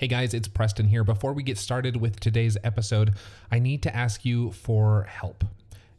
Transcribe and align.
Hey 0.00 0.08
guys, 0.08 0.32
it's 0.32 0.48
Preston 0.48 0.88
here. 0.88 1.04
Before 1.04 1.34
we 1.34 1.42
get 1.42 1.58
started 1.58 1.98
with 1.98 2.18
today's 2.20 2.56
episode, 2.64 3.12
I 3.52 3.58
need 3.58 3.82
to 3.82 3.94
ask 3.94 4.24
you 4.24 4.50
for 4.50 5.02
help. 5.02 5.44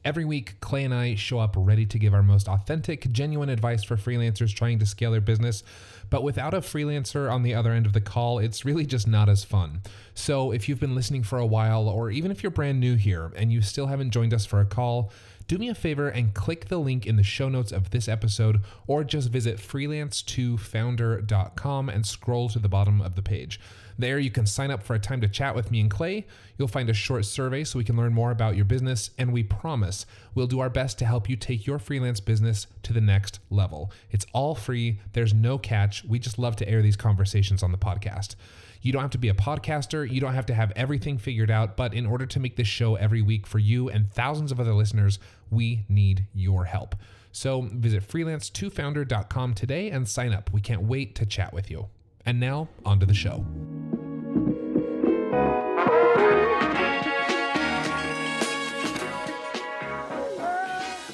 Every 0.04 0.26
week, 0.26 0.60
Clay 0.60 0.86
and 0.86 0.92
I 0.92 1.14
show 1.14 1.38
up 1.38 1.54
ready 1.56 1.86
to 1.86 2.00
give 2.00 2.16
our 2.16 2.24
most 2.24 2.48
authentic, 2.48 3.12
genuine 3.12 3.50
advice 3.50 3.84
for 3.84 3.98
freelancers 3.98 4.56
trying 4.56 4.80
to 4.80 4.88
scale 4.88 5.12
their 5.12 5.22
business. 5.22 5.64
But 6.10 6.24
without 6.24 6.56
a 6.56 6.62
freelancer 6.62 7.32
on 7.32 7.44
the 7.44 7.54
other 7.54 7.74
end 7.74 7.86
of 7.86 7.94
the 7.94 8.02
call, 8.02 8.40
it's 8.40 8.66
really 8.66 8.88
just 8.88 9.08
not 9.08 9.30
as 9.30 9.44
fun. 9.44 9.82
So 10.16 10.52
if 10.52 10.68
you've 10.68 10.80
been 10.80 10.96
listening 10.96 11.22
for 11.22 11.38
a 11.38 11.46
while, 11.46 11.88
or 11.88 12.10
even 12.10 12.32
if 12.32 12.42
you're 12.42 12.50
brand 12.50 12.80
new 12.80 12.96
here 12.96 13.32
and 13.36 13.54
you 13.54 13.62
still 13.62 13.86
haven't 13.86 14.10
joined 14.10 14.34
us 14.34 14.48
for 14.48 14.62
a 14.62 14.66
call, 14.66 15.12
do 15.52 15.58
me 15.58 15.68
a 15.68 15.76
favor 15.76 16.08
and 16.08 16.34
click 16.34 16.70
the 16.70 16.78
link 16.78 17.06
in 17.06 17.18
the 17.18 17.24
show 17.24 17.50
notes 17.50 17.74
of 17.74 17.90
this 17.90 18.08
episode, 18.08 18.62
or 18.88 19.04
just 19.04 19.28
visit 19.28 19.58
freelance2founder.com 19.58 21.90
and 21.90 22.06
scroll 22.06 22.48
to 22.48 22.58
the 22.58 22.70
bottom 22.70 23.02
of 23.02 23.18
the 23.18 23.22
page. 23.22 23.60
There, 24.00 24.18
you 24.18 24.32
can 24.32 24.46
sign 24.46 24.72
up 24.72 24.82
for 24.82 24.94
a 24.94 25.00
time 25.00 25.20
to 25.20 25.28
chat 25.28 25.54
with 25.54 25.70
me 25.70 25.82
and 25.82 25.92
Clay. 25.92 26.26
You'll 26.58 26.70
find 26.70 26.90
a 26.90 26.94
short 26.94 27.26
survey 27.26 27.66
so 27.66 27.78
we 27.78 27.84
can 27.84 27.98
learn 27.98 28.14
more 28.14 28.32
about 28.32 28.56
your 28.56 28.64
business, 28.64 29.10
and 29.18 29.34
we 29.34 29.44
promise 29.44 30.06
we'll 30.36 30.48
do 30.48 30.62
our 30.62 30.70
best 30.70 30.98
to 31.00 31.06
help 31.06 31.28
you 31.28 31.36
take 31.36 31.68
your 31.68 31.80
freelance 31.80 32.22
business 32.22 32.68
to 32.84 32.94
the 32.94 33.02
next 33.02 33.42
level. 33.50 33.92
It's 34.10 34.26
all 34.32 34.56
free, 34.56 35.02
there's 35.12 35.34
no 35.34 35.58
catch. 35.58 36.06
We 36.06 36.18
just 36.18 36.40
love 36.40 36.56
to 36.56 36.70
air 36.70 36.82
these 36.82 36.96
conversations 36.96 37.62
on 37.62 37.74
the 37.74 37.78
podcast. 37.78 38.36
You 38.82 38.92
don't 38.92 39.02
have 39.02 39.12
to 39.12 39.18
be 39.18 39.30
a 39.30 39.34
podcaster, 39.34 40.10
you 40.10 40.20
don't 40.20 40.34
have 40.34 40.46
to 40.48 40.54
have 40.54 40.72
everything 40.76 41.18
figured 41.18 41.52
out, 41.52 41.78
but 41.78 41.94
in 41.94 42.06
order 42.06 42.26
to 42.26 42.40
make 42.40 42.56
this 42.56 42.68
show 42.68 42.96
every 42.96 43.22
week 43.22 43.46
for 43.46 43.60
you 43.60 43.90
and 43.90 44.12
thousands 44.12 44.52
of 44.52 44.60
other 44.60 44.74
listeners, 44.74 45.20
we 45.50 45.86
need 45.88 46.26
your 46.34 46.66
help. 46.66 46.96
So 47.32 47.62
visit 47.62 48.08
freelance2founder.com 48.08 49.54
today 49.54 49.90
and 49.92 50.08
sign 50.08 50.34
up. 50.34 50.50
We 50.52 50.62
can't 50.62 50.84
wait 50.84 51.16
to 51.16 51.26
chat 51.26 51.54
with 51.54 51.70
you. 51.72 51.88
And 52.26 52.40
now, 52.40 52.70
on 52.86 53.00
to 53.00 53.06
the 53.06 53.14
show. 53.14 53.46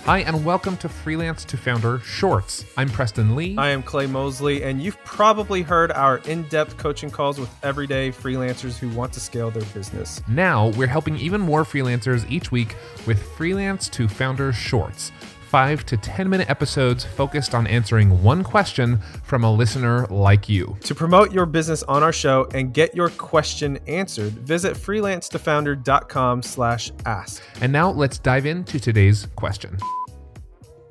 Hi, 0.07 0.19
and 0.19 0.45
welcome 0.45 0.77
to 0.77 0.87
Freelance 0.87 1.43
to 1.43 1.57
Founder 1.57 1.99
Shorts. 1.99 2.63
I'm 2.77 2.87
Preston 2.87 3.35
Lee. 3.35 3.57
I 3.57 3.71
am 3.71 3.83
Clay 3.83 4.07
Mosley, 4.07 4.63
and 4.63 4.81
you've 4.81 4.97
probably 5.03 5.63
heard 5.63 5.91
our 5.91 6.19
in 6.19 6.43
depth 6.43 6.77
coaching 6.77 7.09
calls 7.09 7.37
with 7.37 7.53
everyday 7.61 8.09
freelancers 8.09 8.77
who 8.77 8.87
want 8.91 9.11
to 9.11 9.19
scale 9.19 9.51
their 9.51 9.65
business. 9.73 10.21
Now, 10.29 10.69
we're 10.69 10.87
helping 10.87 11.17
even 11.17 11.41
more 11.41 11.65
freelancers 11.65 12.25
each 12.31 12.53
week 12.53 12.77
with 13.05 13.21
Freelance 13.35 13.89
to 13.89 14.07
Founder 14.07 14.53
Shorts 14.53 15.11
five 15.49 15.85
to 15.85 15.97
10 15.97 16.29
minute 16.29 16.49
episodes 16.49 17.05
focused 17.05 17.55
on 17.55 17.67
answering 17.67 18.21
one 18.21 18.43
question 18.43 18.99
from 19.23 19.43
a 19.43 19.51
listener 19.51 20.05
like 20.07 20.49
you. 20.49 20.77
To 20.81 20.93
promote 20.93 21.31
your 21.31 21.45
business 21.45 21.83
on 21.83 22.03
our 22.03 22.13
show 22.13 22.47
and 22.53 22.73
get 22.73 22.95
your 22.95 23.09
question 23.09 23.79
answered, 23.87 24.33
visit 24.33 24.75
freelance2founder.com 24.75 26.43
slash 26.43 26.91
ask. 27.05 27.41
And 27.61 27.71
now 27.71 27.91
let's 27.91 28.19
dive 28.19 28.45
into 28.45 28.79
today's 28.79 29.27
question. 29.35 29.77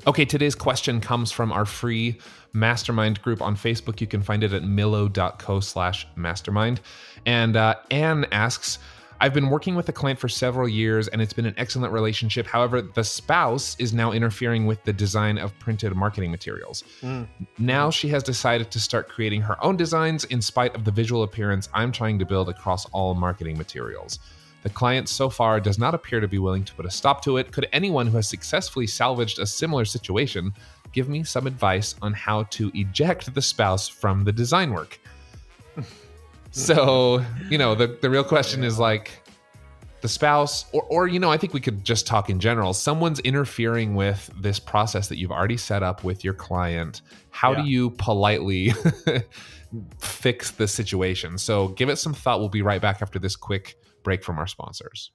Okay, 0.06 0.24
today's 0.24 0.54
question 0.54 1.00
comes 1.00 1.32
from 1.32 1.50
our 1.50 1.64
free 1.64 2.18
mastermind 2.52 3.20
group 3.22 3.42
on 3.42 3.56
Facebook. 3.56 4.00
You 4.00 4.06
can 4.06 4.22
find 4.22 4.42
it 4.42 4.52
at 4.52 4.62
millo.co 4.62 5.60
slash 5.60 6.06
mastermind. 6.16 6.80
And 7.26 7.56
uh, 7.56 7.74
Anne 7.90 8.24
asks, 8.32 8.78
I've 9.20 9.32
been 9.32 9.48
working 9.48 9.74
with 9.74 9.88
a 9.88 9.92
client 9.92 10.18
for 10.18 10.28
several 10.28 10.68
years 10.68 11.08
and 11.08 11.22
it's 11.22 11.32
been 11.32 11.46
an 11.46 11.54
excellent 11.56 11.92
relationship. 11.92 12.46
However, 12.46 12.82
the 12.82 13.04
spouse 13.04 13.76
is 13.78 13.92
now 13.92 14.12
interfering 14.12 14.66
with 14.66 14.82
the 14.84 14.92
design 14.92 15.38
of 15.38 15.58
printed 15.58 15.94
marketing 15.94 16.30
materials. 16.30 16.84
Mm. 17.02 17.26
Now 17.58 17.90
she 17.90 18.08
has 18.08 18.22
decided 18.22 18.70
to 18.70 18.80
start 18.80 19.08
creating 19.08 19.40
her 19.42 19.62
own 19.64 19.76
designs 19.76 20.24
in 20.24 20.42
spite 20.42 20.74
of 20.74 20.84
the 20.84 20.90
visual 20.90 21.22
appearance 21.22 21.68
I'm 21.72 21.92
trying 21.92 22.18
to 22.18 22.26
build 22.26 22.48
across 22.48 22.86
all 22.86 23.14
marketing 23.14 23.56
materials. 23.56 24.18
The 24.62 24.70
client 24.70 25.08
so 25.08 25.30
far 25.30 25.60
does 25.60 25.78
not 25.78 25.94
appear 25.94 26.20
to 26.20 26.28
be 26.28 26.38
willing 26.38 26.64
to 26.64 26.74
put 26.74 26.86
a 26.86 26.90
stop 26.90 27.22
to 27.22 27.36
it. 27.36 27.52
Could 27.52 27.68
anyone 27.72 28.06
who 28.06 28.16
has 28.16 28.28
successfully 28.28 28.86
salvaged 28.86 29.38
a 29.38 29.46
similar 29.46 29.84
situation 29.84 30.52
give 30.92 31.08
me 31.08 31.22
some 31.22 31.46
advice 31.46 31.94
on 32.02 32.12
how 32.12 32.42
to 32.44 32.70
eject 32.74 33.32
the 33.32 33.42
spouse 33.42 33.88
from 33.88 34.24
the 34.24 34.32
design 34.32 34.72
work? 34.72 34.98
So, 36.56 37.22
you 37.50 37.58
know, 37.58 37.74
the, 37.74 37.98
the 38.00 38.08
real 38.08 38.24
question 38.24 38.64
is 38.64 38.78
like 38.78 39.22
the 40.00 40.08
spouse, 40.08 40.64
or, 40.72 40.84
or, 40.84 41.06
you 41.06 41.20
know, 41.20 41.30
I 41.30 41.36
think 41.36 41.52
we 41.52 41.60
could 41.60 41.84
just 41.84 42.06
talk 42.06 42.30
in 42.30 42.40
general. 42.40 42.72
Someone's 42.72 43.20
interfering 43.20 43.94
with 43.94 44.30
this 44.40 44.58
process 44.58 45.08
that 45.08 45.18
you've 45.18 45.30
already 45.30 45.58
set 45.58 45.82
up 45.82 46.02
with 46.02 46.24
your 46.24 46.32
client. 46.32 47.02
How 47.28 47.52
yeah. 47.52 47.62
do 47.62 47.68
you 47.68 47.90
politely 47.90 48.72
fix 50.00 50.50
the 50.52 50.66
situation? 50.66 51.36
So, 51.36 51.68
give 51.68 51.90
it 51.90 51.96
some 51.96 52.14
thought. 52.14 52.40
We'll 52.40 52.48
be 52.48 52.62
right 52.62 52.80
back 52.80 53.02
after 53.02 53.18
this 53.18 53.36
quick 53.36 53.76
break 54.02 54.24
from 54.24 54.38
our 54.38 54.46
sponsors. 54.46 55.10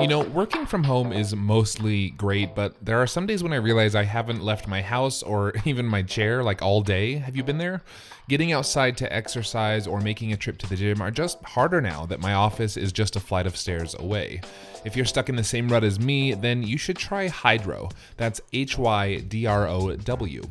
You 0.00 0.08
know, 0.08 0.20
working 0.20 0.66
from 0.66 0.82
home 0.82 1.12
is 1.12 1.34
mostly 1.34 2.10
great, 2.10 2.54
but 2.54 2.74
there 2.84 3.00
are 3.00 3.06
some 3.06 3.24
days 3.24 3.42
when 3.42 3.52
I 3.52 3.56
realize 3.56 3.94
I 3.94 4.02
haven't 4.02 4.42
left 4.42 4.66
my 4.66 4.82
house 4.82 5.22
or 5.22 5.54
even 5.64 5.86
my 5.86 6.02
chair 6.02 6.42
like 6.42 6.60
all 6.60 6.82
day. 6.82 7.14
Have 7.14 7.36
you 7.36 7.44
been 7.44 7.58
there? 7.58 7.82
Getting 8.28 8.50
outside 8.50 8.96
to 8.96 9.12
exercise 9.12 9.86
or 9.86 10.00
making 10.00 10.32
a 10.32 10.36
trip 10.36 10.58
to 10.58 10.68
the 10.68 10.74
gym 10.74 11.00
are 11.00 11.12
just 11.12 11.40
harder 11.44 11.80
now 11.80 12.06
that 12.06 12.18
my 12.18 12.34
office 12.34 12.76
is 12.76 12.92
just 12.92 13.14
a 13.14 13.20
flight 13.20 13.46
of 13.46 13.56
stairs 13.56 13.94
away. 14.00 14.40
If 14.84 14.96
you're 14.96 15.04
stuck 15.04 15.28
in 15.28 15.36
the 15.36 15.44
same 15.44 15.68
rut 15.68 15.84
as 15.84 16.00
me, 16.00 16.34
then 16.34 16.64
you 16.64 16.76
should 16.76 16.96
try 16.96 17.28
Hydrow. 17.28 17.88
That's 18.16 18.40
H 18.52 18.78
Y 18.78 19.18
D 19.18 19.46
R 19.46 19.68
O 19.68 19.94
W. 19.94 20.42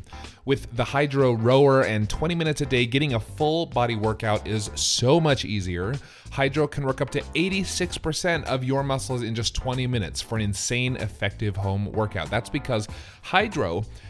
With 0.46 0.74
the 0.74 0.84
Hydrow 0.84 1.32
rower 1.32 1.82
and 1.82 2.08
20 2.08 2.34
minutes 2.34 2.62
a 2.62 2.66
day, 2.66 2.86
getting 2.86 3.12
a 3.12 3.20
full 3.20 3.66
body 3.66 3.96
workout 3.96 4.46
is 4.46 4.70
so 4.74 5.20
much 5.20 5.44
easier. 5.44 5.96
Hydrow 6.30 6.68
can 6.68 6.86
work 6.86 7.00
up 7.00 7.10
to 7.10 7.20
86% 7.20 8.44
of 8.44 8.64
your 8.64 8.82
muscles 8.82 9.22
in 9.22 9.34
just 9.34 9.54
20 9.54 9.86
minutes 9.86 10.22
for 10.22 10.36
an 10.36 10.42
insane 10.42 10.96
effective 10.96 11.56
home 11.56 11.90
workout. 11.92 12.30
That's 12.30 12.50
because 12.50 12.88
Hydrow 13.22 13.84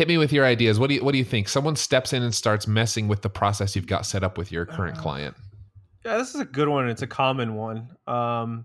hit 0.00 0.08
me 0.08 0.16
with 0.16 0.32
your 0.32 0.46
ideas. 0.46 0.78
What 0.78 0.88
do 0.88 0.94
you 0.94 1.04
what 1.04 1.12
do 1.12 1.18
you 1.18 1.24
think? 1.26 1.46
Someone 1.46 1.76
steps 1.76 2.14
in 2.14 2.22
and 2.22 2.34
starts 2.34 2.66
messing 2.66 3.06
with 3.06 3.20
the 3.20 3.28
process 3.28 3.76
you've 3.76 3.86
got 3.86 4.06
set 4.06 4.24
up 4.24 4.38
with 4.38 4.50
your 4.50 4.64
current 4.64 4.96
Uh, 4.96 5.02
client. 5.02 5.36
Yeah, 6.06 6.16
this 6.16 6.34
is 6.34 6.40
a 6.40 6.46
good 6.46 6.68
one. 6.68 6.88
It's 6.88 7.02
a 7.02 7.06
common 7.06 7.54
one. 7.54 7.94
Um, 8.06 8.64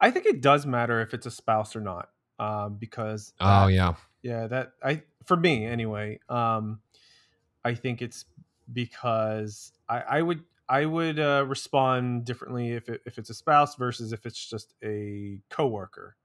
I 0.00 0.10
think 0.10 0.24
it 0.24 0.40
does 0.40 0.64
matter 0.64 1.02
if 1.02 1.12
it's 1.12 1.26
a 1.26 1.30
spouse 1.30 1.76
or 1.76 1.82
not, 1.82 2.08
um, 2.38 2.76
because 2.78 3.34
Oh 3.38 3.66
that- 3.66 3.72
yeah. 3.74 3.94
yeah, 4.22 4.46
that 4.46 4.72
I 4.82 5.02
for 5.26 5.36
me 5.36 5.66
anyway. 5.66 6.20
Um, 6.30 6.80
I 7.62 7.74
think 7.74 8.00
it's 8.00 8.24
because 8.72 9.72
I, 9.90 10.00
I 10.00 10.22
would 10.22 10.42
I 10.70 10.86
would 10.86 11.18
uh, 11.18 11.44
respond 11.46 12.24
differently 12.24 12.70
if 12.70 12.88
it, 12.88 13.02
if 13.04 13.18
it's 13.18 13.28
a 13.28 13.34
spouse 13.34 13.74
versus 13.76 14.14
if 14.14 14.24
it's 14.24 14.48
just 14.48 14.72
a 14.82 15.38
coworker. 15.50 16.16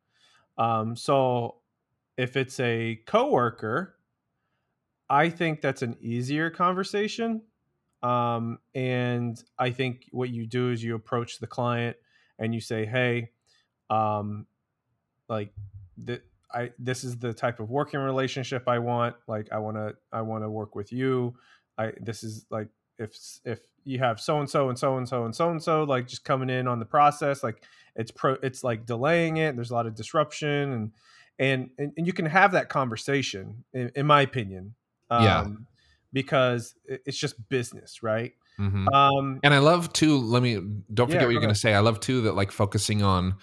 Um, 0.58 0.96
so 0.96 1.56
if 2.16 2.38
it's 2.38 2.58
a 2.62 3.02
coworker, 3.06 3.97
I 5.10 5.30
think 5.30 5.62
that's 5.62 5.82
an 5.82 5.96
easier 6.02 6.50
conversation. 6.50 7.42
Um, 8.04 8.60
and 8.76 9.42
I 9.58 9.72
think 9.72 10.08
what 10.12 10.30
you 10.30 10.46
do 10.46 10.72
is 10.72 10.84
you 10.84 10.96
approach 10.96 11.40
the 11.40 11.48
client 11.48 11.98
and 12.38 12.54
you 12.54 12.62
say, 12.62 12.86
"Hey, 12.86 13.32
um, 13.90 14.46
like 15.30 15.52
I 16.54 16.72
this 16.80 17.04
is 17.04 17.18
the 17.18 17.34
type 17.34 17.60
of 17.60 17.70
working 17.70 18.00
relationship 18.00 18.68
I 18.68 18.80
want. 18.80 19.16
Like 19.28 19.50
I 19.52 19.60
want 19.60 19.78
to 19.78 19.96
I 20.12 20.22
want 20.22 20.44
to 20.44 20.50
work 20.50 20.76
with 20.76 20.92
you. 20.92 21.36
I 21.78 21.92
this 22.00 22.24
is 22.24 22.46
like 22.50 22.70
if 22.98 23.16
if 23.46 23.60
you 23.84 24.00
have 24.00 24.20
so 24.20 24.40
and 24.40 24.50
so 24.50 24.70
and 24.70 24.78
so 24.78 24.98
and 24.98 25.08
so 25.08 25.26
and 25.26 25.36
so 25.36 25.50
and 25.50 25.64
so 25.64 25.84
like 25.84 26.08
just 26.08 26.24
coming 26.24 26.50
in 26.50 26.68
on 26.68 26.78
the 26.78 26.86
process 26.86 27.42
like 27.42 27.64
it's 27.96 28.12
pro 28.12 28.34
it's 28.44 28.64
like 28.64 28.86
delaying 28.86 29.38
it. 29.38 29.56
There's 29.56 29.72
a 29.72 29.74
lot 29.74 29.88
of 29.88 29.96
disruption 29.96 30.72
and 30.72 30.92
and 31.40 31.70
and, 31.78 31.94
and 31.98 32.08
you 32.08 32.14
can 32.14 32.26
have 32.26 32.52
that 32.54 32.70
conversation 32.70 33.64
in, 33.74 33.92
in 33.96 34.06
my 34.06 34.22
opinion. 34.22 34.76
Um, 35.10 35.24
Yeah. 35.24 35.48
Because 36.14 36.76
it's 36.86 37.18
just 37.18 37.50
business, 37.50 38.02
right? 38.04 38.34
hmm 38.58 38.90
Um, 38.94 39.44
And 39.44 39.54
I 39.54 39.60
love 39.60 39.94
too. 39.94 40.18
Let 40.18 40.44
me 40.44 40.56
don't 40.94 41.10
forget 41.12 41.28
Yeah, 41.28 41.28
what 41.28 41.32
you're 41.34 41.42
going 41.42 41.54
to 41.54 41.60
say. 41.60 41.74
I 41.76 41.80
love 41.80 42.00
too 42.00 42.22
that 42.24 42.34
like 42.36 42.52
focusing 42.52 43.04
on 43.04 43.36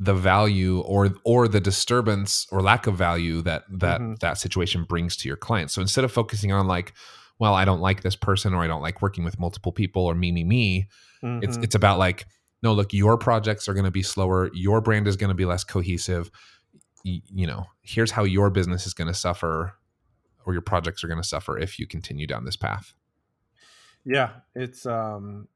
the 0.00 0.14
value 0.14 0.80
or 0.80 1.10
or 1.24 1.48
the 1.48 1.60
disturbance 1.60 2.46
or 2.52 2.62
lack 2.62 2.86
of 2.86 2.96
value 2.96 3.42
that 3.42 3.64
that 3.70 4.02
Mhm. 4.02 4.20
that 4.20 4.38
situation 4.38 4.84
brings 4.84 5.16
to 5.18 5.28
your 5.28 5.36
client. 5.38 5.70
So 5.70 5.82
instead 5.82 6.04
of 6.04 6.12
focusing 6.12 6.52
on 6.52 6.66
like, 6.66 6.94
well, 7.38 7.54
I 7.54 7.64
don't 7.64 7.80
like 7.80 8.02
this 8.02 8.16
person 8.16 8.54
or 8.54 8.62
I 8.62 8.66
don't 8.68 8.82
like 8.82 9.02
working 9.02 9.24
with 9.24 9.38
multiple 9.40 9.72
people 9.72 10.04
or 10.06 10.14
me 10.14 10.32
me 10.32 10.44
me, 10.44 10.88
it's 11.40 11.58
mhm. 11.58 11.62
it's 11.62 11.74
about 11.76 11.98
like, 11.98 12.26
no, 12.62 12.72
look, 12.74 12.92
your 12.94 13.18
projects 13.18 13.68
are 13.68 13.74
going 13.74 13.86
to 13.86 13.90
be 13.92 14.02
slower. 14.04 14.50
Your 14.54 14.80
brand 14.82 15.08
is 15.08 15.16
going 15.16 15.30
to 15.30 15.34
be 15.36 15.46
less 15.46 15.64
cohesive. 15.64 16.30
Y- 17.04 17.22
you 17.32 17.46
know, 17.46 17.66
here's 17.82 18.10
how 18.10 18.24
your 18.24 18.50
business 18.50 18.86
is 18.86 18.94
going 18.94 19.08
to 19.08 19.14
suffer 19.14 19.74
or 20.46 20.52
your 20.52 20.62
projects 20.62 21.02
are 21.04 21.08
going 21.08 21.20
to 21.20 21.26
suffer 21.26 21.58
if 21.58 21.78
you 21.78 21.86
continue 21.86 22.26
down 22.26 22.44
this 22.44 22.56
path. 22.56 22.94
yeah 24.04 24.30
it's 24.54 24.86
um 24.86 25.46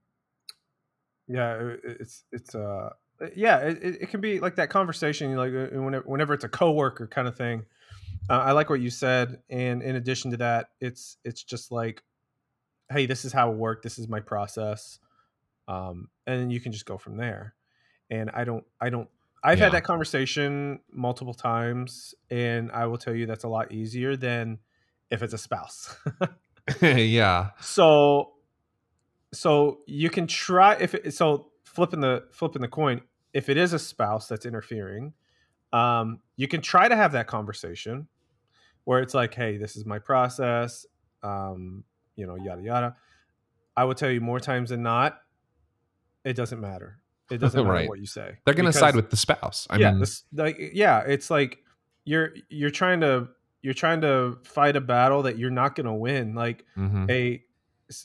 yeah 1.26 1.74
it's 1.82 2.24
it's 2.32 2.54
uh 2.54 2.90
yeah 3.34 3.58
it, 3.60 3.78
it 4.02 4.10
can 4.10 4.20
be 4.20 4.40
like 4.40 4.56
that 4.56 4.68
conversation 4.68 5.34
like 5.36 5.52
uh, 5.52 5.80
whenever, 5.80 6.04
whenever 6.06 6.34
it's 6.34 6.44
a 6.44 6.48
coworker 6.48 7.06
kind 7.06 7.26
of 7.26 7.36
thing 7.36 7.64
uh, 8.28 8.40
i 8.40 8.52
like 8.52 8.68
what 8.68 8.80
you 8.80 8.90
said 8.90 9.40
and 9.48 9.82
in 9.82 9.96
addition 9.96 10.30
to 10.30 10.36
that 10.36 10.68
it's 10.80 11.16
it's 11.24 11.42
just 11.42 11.72
like 11.72 12.02
hey 12.90 13.06
this 13.06 13.24
is 13.24 13.32
how 13.32 13.50
it 13.50 13.56
worked 13.56 13.82
this 13.82 13.98
is 13.98 14.08
my 14.08 14.20
process 14.20 14.98
um 15.66 16.08
and 16.26 16.40
then 16.40 16.50
you 16.50 16.60
can 16.60 16.72
just 16.72 16.84
go 16.84 16.98
from 16.98 17.16
there 17.16 17.54
and 18.10 18.30
i 18.34 18.44
don't 18.44 18.64
i 18.80 18.90
don't 18.90 19.08
i've 19.42 19.58
Yeah. 19.58 19.64
had 19.64 19.72
that 19.72 19.84
conversation 19.84 20.80
multiple 20.92 21.32
times 21.34 22.14
and 22.30 22.70
i 22.72 22.84
will 22.84 22.98
tell 22.98 23.14
you 23.14 23.24
that's 23.24 23.44
a 23.44 23.48
lot 23.48 23.72
easier 23.72 24.16
than 24.16 24.58
if 25.10 25.22
it's 25.22 25.34
a 25.34 25.38
spouse 25.38 25.96
yeah. 26.82 27.50
so 27.60 28.32
so 29.32 29.80
you 29.86 30.08
can 30.10 30.26
try 30.26 30.74
if 30.76 30.94
it, 30.94 31.12
so 31.14 31.48
flipping 31.64 32.00
the 32.00 32.24
flipping 32.30 32.62
the 32.62 32.68
coin 32.68 33.00
if 33.32 33.48
it 33.48 33.56
is 33.56 33.72
a 33.72 33.78
spouse 33.78 34.28
that's 34.28 34.46
interfering 34.46 35.12
um, 35.72 36.20
you 36.36 36.46
can 36.46 36.60
try 36.60 36.88
to 36.88 36.94
have 36.96 37.12
that 37.12 37.26
conversation 37.26 38.06
where 38.84 39.00
it's 39.00 39.12
like 39.14 39.34
hey 39.34 39.56
this 39.56 39.76
is 39.76 39.84
my 39.84 39.98
process 39.98 40.86
um, 41.22 41.84
you 42.16 42.26
know 42.26 42.36
yada 42.36 42.62
yada 42.62 42.96
i 43.76 43.84
will 43.84 43.94
tell 43.94 44.10
you 44.10 44.20
more 44.20 44.38
times 44.40 44.70
than 44.70 44.82
not 44.82 45.18
it 46.24 46.34
doesn't 46.34 46.60
matter 46.60 46.98
it 47.30 47.38
doesn't 47.38 47.60
matter 47.60 47.72
Right. 47.72 47.88
what 47.88 47.98
you 47.98 48.06
say 48.06 48.36
They're 48.44 48.54
going 48.54 48.66
to 48.70 48.72
side 48.72 48.94
with 48.94 49.10
the 49.10 49.16
spouse. 49.16 49.66
I 49.70 49.78
yeah, 49.78 49.90
mean, 49.90 50.00
this, 50.00 50.24
like 50.34 50.56
yeah, 50.74 51.00
it's 51.00 51.30
like 51.30 51.58
you're 52.04 52.34
you're 52.50 52.70
trying 52.70 53.00
to 53.00 53.28
you're 53.64 53.72
trying 53.72 54.02
to 54.02 54.36
fight 54.44 54.76
a 54.76 54.80
battle 54.80 55.22
that 55.22 55.38
you're 55.38 55.50
not 55.50 55.74
going 55.74 55.86
to 55.86 55.94
win. 55.94 56.34
Like 56.34 56.66
mhm. 56.76 57.10
a 57.10 57.42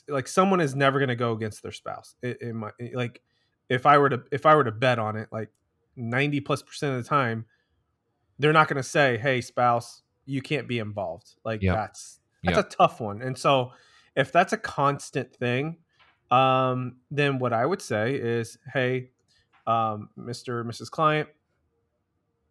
like 0.08 0.26
someone 0.26 0.58
is 0.58 0.74
never 0.74 0.98
going 0.98 1.10
to 1.10 1.16
go 1.16 1.32
against 1.32 1.62
their 1.62 1.70
spouse. 1.70 2.16
It, 2.22 2.38
it 2.40 2.54
might 2.54 2.72
like 2.94 3.20
if 3.68 3.84
I 3.84 3.98
were 3.98 4.08
to 4.08 4.22
if 4.32 4.46
I 4.46 4.54
were 4.54 4.64
to 4.64 4.72
bet 4.72 4.98
on 4.98 5.16
it, 5.16 5.28
like 5.30 5.50
ninety 5.96 6.40
plus 6.40 6.62
percent 6.62 6.96
of 6.96 7.02
the 7.04 7.08
time, 7.08 7.44
they're 8.38 8.54
not 8.54 8.68
going 8.68 8.78
to 8.78 8.82
say, 8.82 9.18
"Hey, 9.18 9.42
spouse, 9.42 10.02
you 10.24 10.40
can't 10.40 10.66
be 10.66 10.78
involved." 10.78 11.34
Like 11.44 11.60
Yep. 11.60 11.74
that's 11.76 12.20
that's 12.42 12.56
Yep. 12.56 12.66
a 12.66 12.76
tough 12.76 13.00
one. 13.00 13.20
And 13.20 13.36
so 13.36 13.72
if 14.16 14.32
that's 14.32 14.54
a 14.54 14.58
constant 14.58 15.36
thing, 15.36 15.76
um, 16.30 16.96
then 17.10 17.38
what 17.38 17.52
I 17.52 17.66
would 17.66 17.82
say 17.82 18.14
is, 18.14 18.56
"Hey, 18.72 19.10
um, 19.66 20.08
Mr. 20.18 20.64
Mrs. 20.64 20.90
Client, 20.90 21.28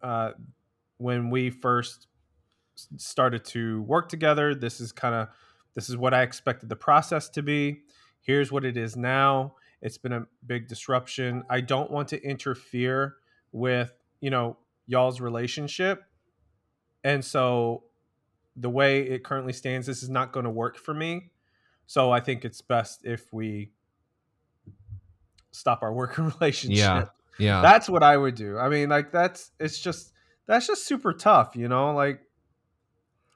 uh, 0.03 0.33
when 0.97 1.31
we 1.31 1.49
first 1.49 2.05
started 2.97 3.45
to 3.45 3.81
work 3.83 4.09
together, 4.09 4.55
this 4.55 4.79
is 4.79 4.91
kind 4.91 5.15
of 5.15 5.27
this 5.75 5.89
is 5.89 5.97
what 5.97 6.13
I 6.13 6.23
expected 6.23 6.69
the 6.69 6.75
process 6.75 7.29
to 7.29 7.41
be. 7.41 7.81
Here's 8.21 8.51
what 8.51 8.65
it 8.65 8.77
is 8.77 8.95
now. 8.97 9.55
It's 9.81 9.97
been 9.97 10.11
a 10.11 10.25
big 10.45 10.67
disruption. 10.67 11.43
I 11.49 11.61
don't 11.61 11.89
want 11.89 12.09
to 12.09 12.21
interfere 12.21 13.15
with 13.51 13.91
you 14.19 14.29
know 14.29 14.57
y'all's 14.87 15.21
relationship, 15.21 16.03
and 17.03 17.23
so 17.23 17.83
the 18.55 18.69
way 18.69 19.01
it 19.01 19.23
currently 19.23 19.53
stands, 19.53 19.87
this 19.87 20.03
is 20.03 20.09
not 20.09 20.33
going 20.33 20.43
to 20.43 20.49
work 20.49 20.77
for 20.77 20.93
me. 20.93 21.31
So 21.87 22.11
I 22.11 22.19
think 22.19 22.43
it's 22.45 22.61
best 22.61 23.05
if 23.05 23.31
we 23.31 23.71
stop 25.51 25.81
our 25.81 25.93
working 25.93 26.25
relationship 26.39 26.77
Yeah. 26.77 27.05
Yeah. 27.39 27.61
that's 27.61 27.89
what 27.89 28.03
I 28.03 28.17
would 28.17 28.35
do. 28.35 28.57
I 28.57 28.69
mean, 28.69 28.89
like 28.89 29.11
that's 29.11 29.51
it's 29.59 29.79
just 29.79 30.11
that's 30.45 30.67
just 30.67 30.85
super 30.85 31.13
tough, 31.13 31.55
you 31.55 31.67
know. 31.67 31.93
Like 31.93 32.21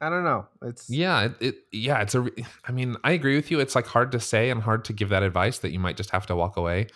I 0.02 0.10
don't 0.10 0.24
know. 0.24 0.48
It's 0.62 0.90
yeah. 0.90 1.24
It, 1.26 1.34
it, 1.40 1.56
yeah. 1.72 2.02
It's 2.02 2.16
a. 2.16 2.28
I 2.66 2.72
mean, 2.72 2.96
I 3.04 3.12
agree 3.12 3.36
with 3.36 3.52
you. 3.52 3.60
It's 3.60 3.76
like 3.76 3.88
hard 3.88 4.12
to 4.14 4.20
say 4.20 4.50
and 4.50 4.62
hard 4.62 4.86
to 4.86 4.94
give 4.94 5.10
that 5.10 5.24
advice 5.24 5.60
that 5.60 5.72
you 5.72 5.80
might 5.80 5.98
just 5.98 6.10
have 6.12 6.26
to 6.28 6.36
walk 6.36 6.58
away. 6.58 6.88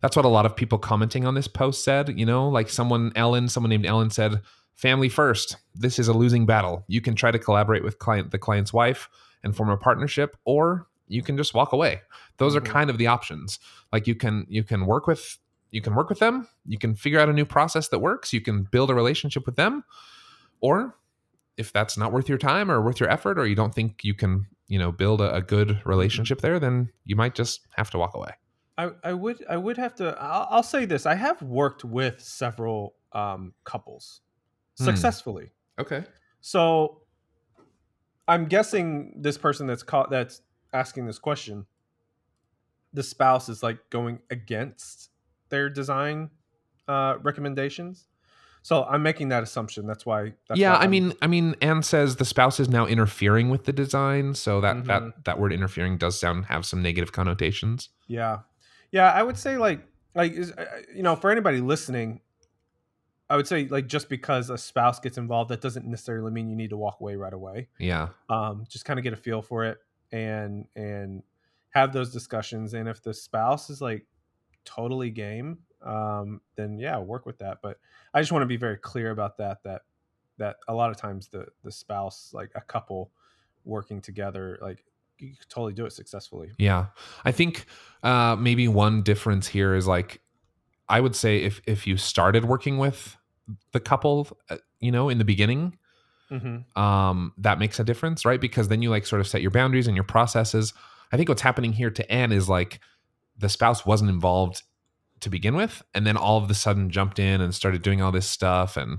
That's 0.00 0.14
what 0.16 0.24
a 0.24 0.28
lot 0.28 0.46
of 0.46 0.54
people 0.54 0.78
commenting 0.78 1.24
on 1.26 1.34
this 1.34 1.48
post 1.48 1.84
said. 1.84 2.18
You 2.18 2.26
know, 2.26 2.48
like 2.48 2.68
someone, 2.68 3.12
Ellen, 3.16 3.48
someone 3.48 3.70
named 3.70 3.86
Ellen 3.86 4.10
said, 4.10 4.40
family 4.74 5.08
first. 5.08 5.56
This 5.74 5.98
is 5.98 6.06
a 6.08 6.12
losing 6.12 6.46
battle. 6.46 6.84
You 6.86 7.00
can 7.00 7.14
try 7.16 7.30
to 7.32 7.38
collaborate 7.38 7.82
with 7.82 7.98
client, 7.98 8.30
the 8.30 8.38
client's 8.38 8.72
wife 8.72 9.08
and 9.42 9.56
form 9.56 9.70
a 9.70 9.76
partnership, 9.76 10.36
or 10.44 10.86
you 11.08 11.22
can 11.22 11.36
just 11.36 11.52
walk 11.54 11.72
away. 11.72 12.00
Those 12.36 12.54
Mhm. 12.54 12.58
are 12.58 12.60
kind 12.60 12.90
of 12.90 12.98
the 12.98 13.08
options. 13.08 13.58
Like 13.92 14.06
you 14.06 14.14
can, 14.14 14.46
you 14.48 14.62
can 14.62 14.86
work 14.86 15.06
with, 15.08 15.38
you 15.72 15.80
can 15.80 15.94
work 15.96 16.08
with 16.08 16.20
them. 16.20 16.46
You 16.66 16.78
can 16.78 16.94
figure 16.94 17.18
out 17.18 17.28
a 17.28 17.32
new 17.32 17.44
process 17.44 17.88
that 17.88 17.98
works. 17.98 18.32
You 18.32 18.40
can 18.40 18.64
build 18.70 18.90
a 18.90 18.94
relationship 18.94 19.46
with 19.46 19.56
them, 19.56 19.82
or 20.60 20.94
if 21.58 21.72
that's 21.72 21.98
not 21.98 22.12
worth 22.12 22.28
your 22.28 22.38
time 22.38 22.70
or 22.70 22.80
worth 22.80 23.00
your 23.00 23.10
effort, 23.10 23.38
or 23.38 23.46
you 23.46 23.54
don't 23.54 23.74
think 23.74 24.04
you 24.04 24.14
can, 24.14 24.46
you 24.68 24.78
know, 24.78 24.92
build 24.92 25.20
a, 25.20 25.34
a 25.34 25.42
good 25.42 25.82
relationship 25.84 26.40
there, 26.40 26.58
then 26.58 26.90
you 27.04 27.16
might 27.16 27.34
just 27.34 27.66
have 27.76 27.90
to 27.90 27.98
walk 27.98 28.14
away. 28.14 28.30
I, 28.78 28.90
I 29.02 29.12
would 29.12 29.44
I 29.50 29.56
would 29.56 29.76
have 29.76 29.94
to 29.96 30.16
I'll, 30.20 30.46
I'll 30.50 30.62
say 30.62 30.84
this. 30.84 31.04
I 31.04 31.16
have 31.16 31.42
worked 31.42 31.84
with 31.84 32.20
several 32.20 32.94
um 33.12 33.52
couples 33.64 34.20
Hmm. 34.78 34.84
successfully. 34.84 35.50
Okay. 35.80 36.04
So 36.40 37.02
I'm 38.28 38.46
guessing 38.46 39.14
this 39.16 39.36
person 39.36 39.66
that's 39.66 39.82
caught 39.82 40.10
that's 40.10 40.42
asking 40.72 41.06
this 41.06 41.18
question, 41.18 41.66
the 42.92 43.02
spouse 43.02 43.48
is 43.48 43.62
like 43.62 43.78
going 43.90 44.20
against 44.30 45.10
their 45.48 45.68
design 45.68 46.30
uh 46.86 47.16
recommendations. 47.22 48.06
So 48.62 48.84
I'm 48.84 49.02
making 49.02 49.28
that 49.28 49.42
assumption. 49.42 49.86
That's 49.86 50.04
why. 50.04 50.34
That's 50.48 50.60
yeah, 50.60 50.72
why 50.72 50.80
I 50.84 50.86
mean, 50.88 51.14
I 51.22 51.26
mean, 51.26 51.54
Anne 51.62 51.82
says 51.82 52.16
the 52.16 52.24
spouse 52.24 52.60
is 52.60 52.68
now 52.68 52.86
interfering 52.86 53.48
with 53.50 53.64
the 53.64 53.72
design, 53.72 54.34
so 54.34 54.60
that 54.60 54.76
Mhm. 54.76 54.86
that 54.86 55.24
that 55.24 55.38
word 55.40 55.52
interfering 55.52 55.96
does 55.98 56.18
sound 56.20 56.46
have 56.46 56.66
some 56.66 56.82
negative 56.82 57.12
connotations. 57.12 57.88
Yeah, 58.06 58.40
yeah. 58.92 59.10
I 59.12 59.22
would 59.22 59.36
say 59.38 59.56
like 59.58 59.86
like 60.14 60.32
is, 60.32 60.52
uh, 60.52 60.64
you 60.94 61.02
know 61.02 61.16
for 61.16 61.30
anybody 61.30 61.60
listening, 61.60 62.20
I 63.30 63.36
would 63.36 63.46
say 63.46 63.68
like 63.68 63.86
just 63.86 64.08
because 64.08 64.50
a 64.50 64.58
spouse 64.58 64.98
gets 65.00 65.16
involved, 65.18 65.50
that 65.50 65.60
doesn't 65.60 65.86
necessarily 65.86 66.30
mean 66.32 66.48
you 66.48 66.56
need 66.56 66.70
to 66.70 66.76
walk 66.76 67.00
away 67.00 67.16
right 67.16 67.32
away. 67.32 67.68
Yeah, 67.78 68.08
Um, 68.28 68.64
just 68.68 68.84
kind 68.84 68.98
of 68.98 69.04
get 69.04 69.12
a 69.12 69.16
feel 69.16 69.40
for 69.42 69.64
it 69.64 69.78
and 70.12 70.66
and 70.74 71.22
have 71.70 71.92
those 71.92 72.12
discussions. 72.12 72.74
And 72.74 72.88
if 72.88 73.02
the 73.02 73.14
spouse 73.14 73.70
is 73.70 73.80
like 73.80 74.06
totally 74.64 75.10
game, 75.10 75.58
um, 75.84 76.40
then 76.56 76.78
yeah, 76.78 76.98
work 76.98 77.26
with 77.26 77.38
that. 77.38 77.58
But 77.62 77.78
I 78.14 78.20
just 78.20 78.32
want 78.32 78.42
to 78.42 78.46
be 78.46 78.56
very 78.56 78.76
clear 78.76 79.10
about 79.10 79.38
that. 79.38 79.62
That 79.64 79.82
that 80.38 80.56
a 80.68 80.74
lot 80.74 80.90
of 80.90 80.96
times 80.96 81.28
the 81.28 81.46
the 81.64 81.72
spouse, 81.72 82.30
like 82.32 82.50
a 82.54 82.60
couple, 82.60 83.10
working 83.64 84.00
together, 84.00 84.58
like 84.60 84.84
you 85.18 85.34
could 85.36 85.48
totally 85.48 85.72
do 85.72 85.84
it 85.84 85.92
successfully. 85.92 86.50
Yeah. 86.58 86.86
I 87.24 87.32
think 87.32 87.66
uh, 88.02 88.36
maybe 88.36 88.68
one 88.68 89.02
difference 89.02 89.48
here 89.48 89.74
is 89.74 89.86
like, 89.86 90.20
I 90.88 91.00
would 91.00 91.16
say 91.16 91.38
if 91.38 91.60
if 91.66 91.86
you 91.86 91.96
started 91.96 92.44
working 92.44 92.78
with 92.78 93.16
the 93.72 93.80
couple, 93.80 94.28
uh, 94.48 94.58
you 94.80 94.92
know, 94.92 95.08
in 95.08 95.18
the 95.18 95.24
beginning, 95.24 95.76
Mm-hmm. 96.30 96.78
um, 96.78 97.32
that 97.38 97.58
makes 97.58 97.80
a 97.80 97.84
difference, 97.84 98.26
right? 98.26 98.38
Because 98.38 98.68
then 98.68 98.82
you 98.82 98.90
like 98.90 99.06
sort 99.06 99.20
of 99.20 99.26
set 99.26 99.40
your 99.40 99.50
boundaries 99.50 99.86
and 99.86 99.96
your 99.96 100.04
processes. 100.04 100.74
I 101.10 101.16
think 101.16 101.30
what's 101.30 101.40
happening 101.40 101.72
here 101.72 101.90
to 101.90 102.12
Anne 102.12 102.32
is 102.32 102.50
like 102.50 102.80
the 103.38 103.48
spouse 103.48 103.86
wasn't 103.86 104.10
involved 104.10 104.62
to 105.20 105.30
begin 105.30 105.54
with, 105.54 105.82
and 105.94 106.06
then 106.06 106.16
all 106.16 106.42
of 106.42 106.50
a 106.50 106.54
sudden 106.54 106.90
jumped 106.90 107.18
in 107.18 107.40
and 107.40 107.54
started 107.54 107.82
doing 107.82 108.02
all 108.02 108.12
this 108.12 108.28
stuff, 108.28 108.76
and 108.76 108.98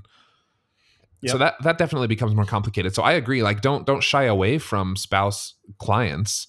so 1.27 1.37
that 1.37 1.55
that 1.63 1.77
definitely 1.77 2.07
becomes 2.07 2.33
more 2.33 2.45
complicated. 2.45 2.95
So 2.95 3.03
I 3.03 3.13
agree. 3.13 3.43
Like, 3.43 3.61
don't 3.61 3.85
don't 3.85 4.03
shy 4.03 4.23
away 4.23 4.57
from 4.57 4.95
spouse 4.95 5.55
clients, 5.77 6.47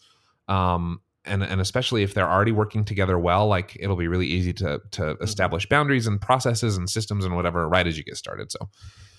um, 0.48 1.00
and 1.24 1.42
and 1.42 1.60
especially 1.60 2.02
if 2.02 2.14
they're 2.14 2.30
already 2.30 2.52
working 2.52 2.84
together 2.84 3.18
well, 3.18 3.48
like 3.48 3.76
it'll 3.80 3.96
be 3.96 4.06
really 4.06 4.28
easy 4.28 4.52
to 4.54 4.80
to 4.92 5.16
establish 5.20 5.68
boundaries 5.68 6.06
and 6.06 6.20
processes 6.20 6.76
and 6.76 6.88
systems 6.88 7.24
and 7.24 7.34
whatever 7.34 7.68
right 7.68 7.86
as 7.86 7.98
you 7.98 8.04
get 8.04 8.16
started. 8.16 8.52
So 8.52 8.68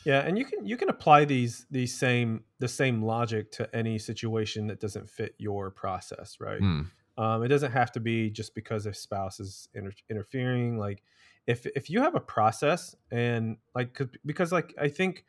Yeah, 0.06 0.22
and 0.22 0.38
you 0.38 0.46
can 0.46 0.66
you 0.66 0.78
can 0.78 0.88
apply 0.88 1.26
these 1.26 1.66
these 1.70 1.98
same 1.98 2.46
the 2.60 2.70
same 2.70 3.02
logic 3.02 3.52
to 3.54 3.76
any 3.76 4.00
situation 4.00 4.68
that 4.68 4.80
doesn't 4.80 5.10
fit 5.10 5.36
your 5.38 5.70
process, 5.70 6.38
right? 6.40 6.62
mm, 6.62 6.88
Um, 7.18 7.44
it 7.44 7.50
doesn't 7.50 7.72
have 7.72 7.92
to 7.94 8.00
be 8.00 8.30
just 8.30 8.56
because 8.56 8.86
a 8.86 8.94
spouse 8.94 9.40
is 9.40 9.68
inter- 9.74 9.92
interfering. 10.10 10.78
Like, 10.78 11.04
if 11.48 11.66
if 11.76 11.90
you 11.90 12.02
have 12.02 12.16
a 12.16 12.20
process 12.20 12.96
and 13.12 13.58
like 13.76 14.00
because 14.26 14.52
like 14.52 14.74
I 14.80 14.88
think 14.88 15.26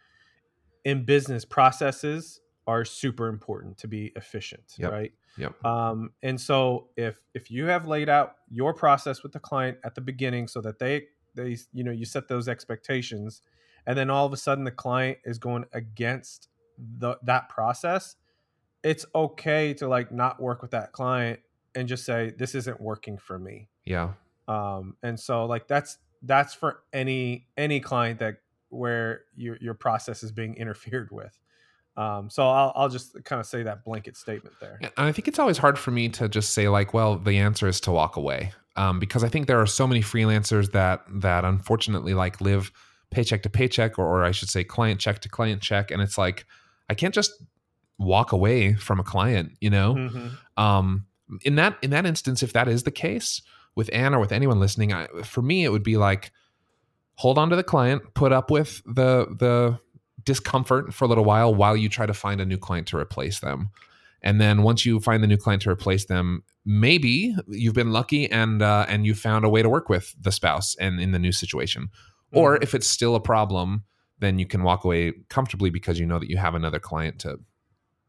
in 0.84 1.04
business 1.04 1.44
processes 1.44 2.40
are 2.66 2.84
super 2.84 3.28
important 3.28 3.78
to 3.78 3.88
be 3.88 4.12
efficient, 4.14 4.74
Yep. 4.78 4.92
right? 4.92 5.12
Yep. 5.36 5.64
Um, 5.64 6.12
and 6.22 6.40
so 6.40 6.88
if 6.96 7.16
if 7.34 7.50
you 7.50 7.66
have 7.66 7.86
laid 7.86 8.08
out 8.08 8.36
your 8.48 8.74
process 8.74 9.22
with 9.22 9.32
the 9.32 9.40
client 9.40 9.78
at 9.84 9.94
the 9.94 10.00
beginning 10.00 10.46
so 10.48 10.60
that 10.60 10.78
they 10.78 11.06
they 11.34 11.56
you 11.72 11.82
know 11.82 11.92
you 11.92 12.04
set 12.04 12.28
those 12.28 12.48
expectations 12.48 13.40
and 13.86 13.96
then 13.96 14.10
all 14.10 14.26
of 14.26 14.32
a 14.32 14.36
sudden 14.36 14.64
the 14.64 14.70
client 14.70 15.18
is 15.24 15.38
going 15.38 15.64
against 15.72 16.48
the 16.98 17.16
that 17.22 17.48
process 17.48 18.16
it's 18.84 19.06
okay 19.14 19.72
to 19.74 19.88
like 19.88 20.12
not 20.12 20.40
work 20.40 20.60
with 20.62 20.72
that 20.72 20.92
client 20.92 21.40
and 21.74 21.88
just 21.88 22.04
say 22.04 22.32
this 22.38 22.54
isn't 22.54 22.80
working 22.80 23.18
for 23.18 23.38
me. 23.38 23.68
Yeah, 23.84 24.12
um 24.48 24.96
and 25.02 25.18
so 25.18 25.46
like 25.46 25.66
that's 25.68 25.98
that's 26.22 26.54
for 26.54 26.82
any 26.92 27.46
any 27.56 27.80
client 27.80 28.20
that 28.20 28.36
where 28.68 29.22
your 29.36 29.56
your 29.60 29.74
process 29.74 30.22
is 30.22 30.32
being 30.32 30.54
interfered 30.56 31.10
with. 31.10 31.38
Um 31.96 32.30
so 32.30 32.48
i'll, 32.48 32.72
I'll 32.74 32.88
just 32.88 33.22
kind 33.24 33.38
of 33.40 33.46
say 33.46 33.62
that 33.64 33.84
blanket 33.84 34.16
statement 34.16 34.56
there. 34.60 34.78
And 34.80 34.92
I 34.96 35.12
think 35.12 35.28
it's 35.28 35.38
always 35.38 35.58
hard 35.58 35.78
for 35.78 35.90
me 35.90 36.08
to 36.10 36.28
just 36.28 36.54
say 36.54 36.68
like, 36.68 36.94
well, 36.94 37.18
the 37.18 37.38
answer 37.38 37.68
is 37.68 37.80
to 37.82 37.92
walk 37.92 38.16
away, 38.16 38.52
um, 38.76 38.98
because 38.98 39.22
I 39.22 39.28
think 39.28 39.46
there 39.46 39.60
are 39.60 39.66
so 39.66 39.86
many 39.86 40.00
freelancers 40.00 40.72
that 40.72 41.02
that 41.20 41.44
unfortunately 41.44 42.14
like 42.14 42.40
live 42.40 42.72
paycheck 43.10 43.42
to 43.42 43.50
paycheck, 43.50 43.98
or, 43.98 44.06
or 44.06 44.24
I 44.24 44.30
should 44.30 44.48
say, 44.48 44.64
client 44.64 44.98
check 44.98 45.20
to 45.20 45.28
client 45.28 45.60
check, 45.60 45.90
and 45.90 46.00
it's 46.00 46.16
like 46.16 46.46
I 46.88 46.94
can't 46.94 47.12
just 47.14 47.32
walk 47.98 48.32
away 48.32 48.72
from 48.72 48.98
a 48.98 49.04
client, 49.04 49.52
you 49.60 49.68
know. 49.68 49.94
Mhm. 49.94 50.30
Um, 50.56 51.06
in 51.44 51.54
that 51.56 51.76
in 51.82 51.90
that 51.90 52.06
instance, 52.06 52.42
if 52.42 52.52
that 52.52 52.68
is 52.68 52.82
the 52.82 52.90
case 52.90 53.42
with 53.74 53.88
Anne 53.92 54.14
or 54.14 54.20
with 54.20 54.32
anyone 54.32 54.60
listening, 54.60 54.92
I, 54.92 55.06
for 55.24 55.42
me, 55.42 55.64
it 55.64 55.70
would 55.70 55.82
be 55.82 55.96
like 55.96 56.30
hold 57.16 57.38
on 57.38 57.50
to 57.50 57.56
the 57.56 57.62
client, 57.64 58.14
put 58.14 58.32
up 58.32 58.50
with 58.50 58.82
the 58.86 59.26
the 59.38 59.78
discomfort 60.24 60.94
for 60.94 61.04
a 61.04 61.08
little 61.08 61.24
while 61.24 61.54
while 61.54 61.76
you 61.76 61.88
try 61.88 62.06
to 62.06 62.14
find 62.14 62.40
a 62.40 62.44
new 62.44 62.56
client 62.58 62.86
to 62.88 62.96
replace 62.96 63.40
them. 63.40 63.70
And 64.22 64.40
then 64.40 64.62
once 64.62 64.86
you 64.86 65.00
find 65.00 65.22
the 65.22 65.26
new 65.26 65.36
client 65.36 65.62
to 65.62 65.70
replace 65.70 66.04
them, 66.04 66.44
maybe 66.64 67.34
you've 67.48 67.74
been 67.74 67.90
lucky 67.92 68.30
and 68.30 68.62
uh, 68.62 68.86
and 68.88 69.04
you 69.04 69.14
found 69.14 69.44
a 69.44 69.48
way 69.48 69.62
to 69.62 69.68
work 69.68 69.88
with 69.88 70.14
the 70.20 70.30
spouse 70.32 70.76
and 70.76 71.00
in 71.00 71.10
the 71.12 71.18
new 71.18 71.32
situation. 71.32 71.88
Or 72.32 72.56
Mhm. 72.58 72.62
if 72.62 72.74
it's 72.74 72.86
still 72.86 73.14
a 73.14 73.20
problem, 73.20 73.84
then 74.20 74.38
you 74.38 74.46
can 74.46 74.62
walk 74.62 74.84
away 74.84 75.12
comfortably 75.28 75.70
because 75.70 75.98
you 75.98 76.06
know 76.06 76.18
that 76.18 76.30
you 76.30 76.36
have 76.36 76.54
another 76.54 76.78
client 76.78 77.18
to 77.20 77.38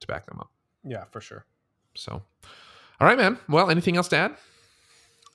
to 0.02 0.08
back 0.08 0.26
them 0.28 0.38
up. 0.40 0.52
yeah 0.84 1.06
for 1.12 1.22
sure 1.22 1.46
So, 1.96 2.22
all 3.04 3.10
right, 3.10 3.18
man. 3.18 3.38
Well, 3.50 3.70
anything 3.70 3.98
else 3.98 4.08
to 4.10 4.18
add? 4.18 4.36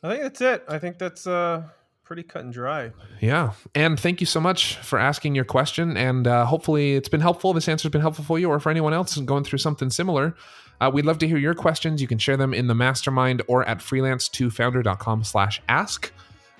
i 0.02 0.08
think 0.10 0.22
that's 0.22 0.40
it 0.40 0.64
i 0.68 0.78
think 0.78 0.96
that's 0.96 1.26
uh 1.26 1.60
pretty 2.04 2.22
cut 2.22 2.42
and 2.44 2.52
dry 2.52 2.90
Yeah. 3.20 3.52
And 3.75 3.98
thank 4.00 4.20
you 4.20 4.26
so 4.26 4.40
much 4.40 4.76
for 4.76 4.98
asking 4.98 5.34
your 5.34 5.44
question. 5.44 5.96
And 5.96 6.26
uh, 6.26 6.46
hopefully 6.46 6.94
it's 6.94 7.08
been 7.10 7.20
helpful. 7.20 7.52
This 7.52 7.68
answer's 7.68 7.90
been 7.90 8.00
helpful 8.00 8.25
for 8.25 8.38
you 8.38 8.48
or 8.48 8.60
for 8.60 8.70
anyone 8.70 8.94
else 8.94 9.18
going 9.18 9.44
through 9.44 9.58
something 9.58 9.90
similar. 9.90 10.34
Uh, 10.80 10.90
we'd 10.94 11.04
love 11.04 11.18
to 11.18 11.28
hear 11.28 11.37
your 11.37 11.52
questions. 11.54 12.00
You 12.00 12.08
can 12.08 12.16
share 12.16 12.38
them 12.38 12.54
in 12.54 12.66
the 12.68 12.75
mastermind 12.75 13.42
or 13.46 13.62
at 13.68 13.78
freelance2founder.com 13.80 15.25
slash 15.25 15.60
ask. 15.68 16.10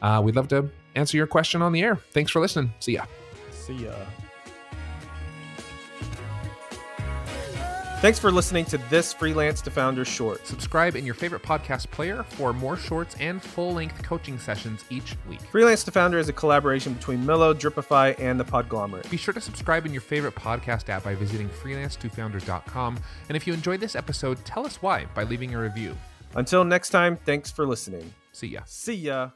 Uh, 0.03 0.21
we'd 0.23 0.37
love 0.37 0.49
to 0.49 0.69
answer 0.97 1.17
your 1.17 1.27
question 1.29 1.62
on 1.62 1.73
the 1.73 1.81
air. 1.81 1.97
Thanks 2.12 2.31
for 2.31 2.41
listening. 2.41 2.75
See 2.81 2.93
ya. 2.93 3.05
See 3.53 3.85
ya. 3.85 3.95
Thanks 8.00 8.21
for 8.21 8.31
listening 8.31 8.64
to 8.67 8.78
this 8.90 9.12
Freelance 9.12 9.61
to 9.62 9.73
Founder 9.73 10.05
short. 10.05 10.47
Subscribe 10.47 10.95
in 10.95 11.05
your 11.05 11.17
favorite 11.17 11.43
podcast 11.43 11.90
player 11.90 12.23
for 12.23 12.52
more 12.52 12.76
shorts 12.76 13.17
and 13.19 13.43
full 13.43 13.73
length 13.73 14.05
coaching 14.05 14.38
sessions 14.38 14.85
each 14.88 15.17
week. 15.28 15.40
Freelance 15.40 15.83
to 15.83 15.90
Founder 15.90 16.21
is 16.21 16.28
a 16.28 16.33
collaboration 16.33 16.93
between 16.93 17.25
Millo, 17.25 17.52
Dripify, 17.52 18.14
and 18.21 18.38
the 18.38 18.45
Podglomerate. 18.45 19.11
Be 19.11 19.17
sure 19.17 19.35
to 19.35 19.40
subscribe 19.40 19.85
in 19.85 19.93
your 19.93 20.00
favorite 20.00 20.37
podcast 20.37 20.88
app 20.90 21.02
by 21.02 21.17
visiting 21.17 21.49
freelance2founder.com. 21.49 23.00
And 23.28 23.37
if 23.37 23.49
you 23.49 23.52
enjoyed 23.52 23.81
this 23.81 23.97
episode, 23.97 24.45
tell 24.45 24.64
us 24.64 24.81
why 24.81 25.07
by 25.17 25.25
leaving 25.25 25.57
a 25.57 25.61
review. 25.61 25.97
Until 26.37 26.62
next 26.62 26.90
time, 26.90 27.17
thanks 27.26 27.50
for 27.50 27.67
listening. 27.67 28.14
See 28.31 28.47
ya. 28.47 28.61
See 28.64 28.95
ya. 28.95 29.31